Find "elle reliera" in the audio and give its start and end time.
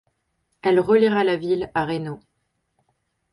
0.63-1.23